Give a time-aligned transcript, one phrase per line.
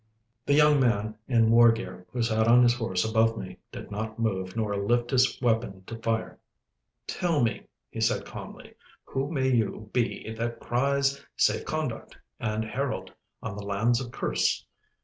[0.47, 4.55] The young man in war gear who sat his horse above me, did not move
[4.55, 6.39] nor lift his weapon to fire.
[7.05, 8.73] 'Tell me,' he said calmly,
[9.05, 14.65] 'who may you be that cries "Safe Conduct!" and "Herald!" on the lands of Kerse?